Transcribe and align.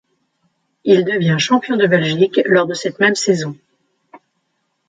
Il 0.83 1.05
devient 1.05 1.37
champion 1.37 1.77
de 1.77 1.85
Belgique 1.85 2.41
lors 2.45 2.65
de 2.65 2.73
cette 2.73 2.97
même 2.99 3.13
saison. 3.13 3.55